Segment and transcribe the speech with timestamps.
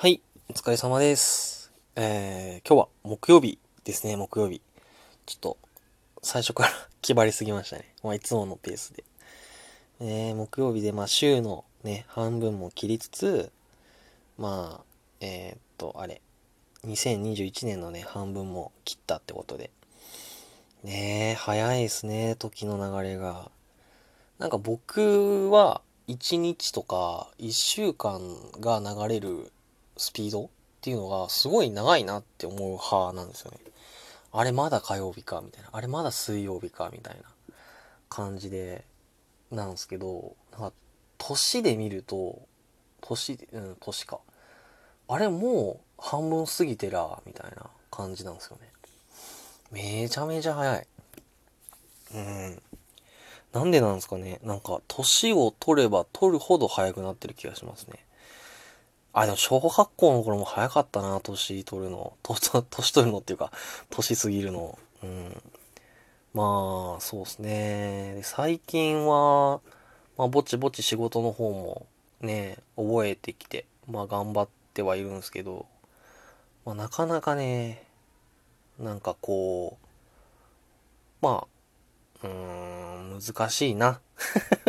[0.00, 1.72] はい、お疲れ様です。
[1.96, 4.62] えー、今日は木曜日ですね、木曜日。
[5.26, 5.58] ちょっと、
[6.22, 6.70] 最初から
[7.02, 7.92] 気張りすぎましたね。
[8.04, 9.02] まあ、いつものペースで。
[9.98, 13.50] えー、木曜日で、まあ、週のね、半分も切りつつ、
[14.36, 14.84] まあ、
[15.18, 16.22] えー、っと、あれ、
[16.86, 19.72] 2021年のね、半分も切ったってことで。
[20.84, 23.50] ねえ、早いですね、時の流れが。
[24.38, 28.20] なんか僕は、1日とか1週間
[28.60, 29.50] が流れる
[29.98, 30.48] スピードっ
[30.80, 33.58] ていうのがすごい長いなって思う派なんですよね。
[34.32, 35.70] あれまだ火曜日かみたいな。
[35.72, 37.22] あれまだ水曜日かみたいな
[38.08, 38.84] 感じで、
[39.50, 40.72] なんですけど、なんか
[41.18, 42.40] 年で見ると、
[43.00, 44.20] 年、うん、年か。
[45.08, 48.70] あれもう半分過ぎてら、みたいな感じなんですよね。
[49.70, 50.86] めちゃめちゃ早い。
[52.14, 52.62] うん。
[53.52, 54.40] なんでなんですかね。
[54.42, 58.04] なんか、年を取れば取るほど早くなってる気がしますね。
[59.12, 62.14] あ、でも小学校の頃も早かったな、年取るの。
[62.22, 62.34] と、
[62.70, 63.50] 年取るのっていうか、
[63.90, 64.78] 年過ぎるの。
[65.02, 65.42] うん。
[66.34, 68.14] まあ、そうですね。
[68.16, 69.60] で最近は、
[70.18, 71.86] まあ、ぼちぼち仕事の方も
[72.20, 75.66] ね、覚えてきて、まあ、頑張ってはいるんですけど、
[76.66, 77.84] まあ、なかなかね、
[78.78, 79.86] なんかこう、
[81.20, 81.46] ま
[82.22, 84.00] あ、うーん、難しいな。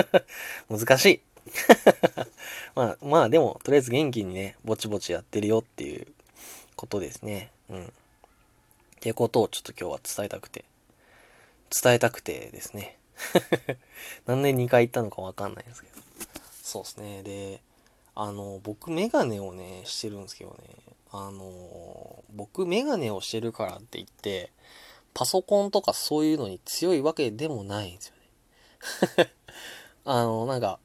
[0.69, 1.21] 難しい。
[2.75, 6.07] まあ、まあでも、とりあえず元気にね、ぼちぼちやってるよっていう
[6.75, 7.51] ことですね。
[7.69, 7.83] うん。
[7.85, 7.87] っ
[8.99, 10.65] ていうことをちょっと今日は伝えたくて。
[11.69, 12.97] 伝えたくてですね。
[14.25, 16.01] なんで2回言ったのかわかんないんですけど。
[16.61, 17.23] そうですね。
[17.23, 17.61] で、
[18.15, 20.57] あの、僕メガネをね、してるんですけどね。
[21.11, 24.51] あの、僕メガネをしてるからって言って、
[25.13, 28.13] パソコンとかそういうのに強いわけでもないんですよ
[29.17, 29.31] ね。
[30.05, 30.79] あの、なんか、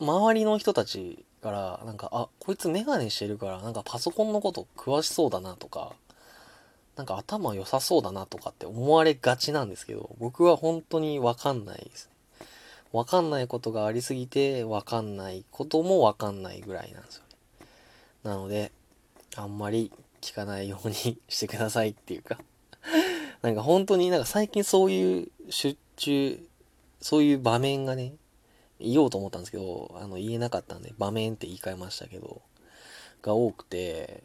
[0.00, 5.92] 周りの人たちから、なんか、あ、こいつメガネしてるから、なんかパソコンのこと詳しそうだなとか、
[6.96, 12.12] なんか頭良さそうだなとかって思われがちなんですけど、僕は本当にわかんないですね。
[12.92, 17.22] わかんないことがありすぎて、わかんないこともわかんないぐらいなんですよ
[17.60, 17.66] ね。
[18.24, 18.72] なので、
[19.36, 22.38] あんまり聞かないようにしてくださいっていうか、
[23.42, 26.48] なんか本当になんか最近そういう出中、
[27.00, 28.14] そういう場面がね、
[28.80, 32.42] 言おうと思ったんですけど、あの言えなかったんで、場面って言い換えましたけど、
[33.22, 34.22] が多くて、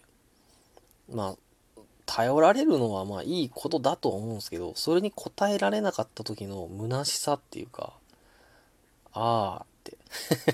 [1.12, 7.94] まあ、頼られるのはまあいいことだと思うんですけど、それに応えられなかった時の虚しさっていうか、
[9.14, 9.68] あーっ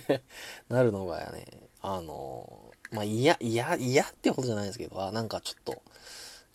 [0.07, 0.21] て
[0.69, 1.45] なるのがね、
[1.81, 5.81] あの、まあ嫌、嫌、嫌ってことじゃないですけど、あなんかちょっと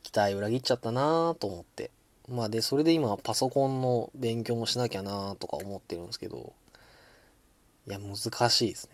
[0.03, 1.91] 期待裏切っちゃったなーと思って。
[2.29, 6.53] まあで、それで今パソコンの勉強もしなきゃなーとか思ってるんですけど、
[7.87, 8.91] いや、難しいです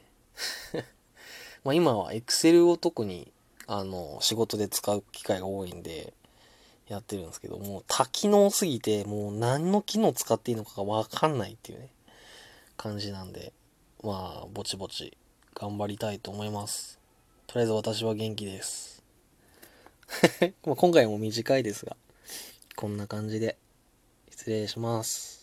[0.74, 0.84] ね。
[1.64, 3.32] まあ今は Excel を特に、
[3.66, 6.14] あの、仕事で使う機会が多いんで、
[6.90, 11.88] やってるんですけど、もう多機能すぎて、もう何の機能使っていいのかがわかんないっていうね、
[12.76, 13.52] 感じなんで、
[14.02, 15.16] まあ、ぼちぼち
[15.54, 16.98] 頑張りたいと思います。
[17.46, 19.04] とりあえず私は元気です。
[20.66, 21.96] ま今回も短いですが、
[22.74, 23.56] こんな感じで
[24.30, 25.39] 失礼します。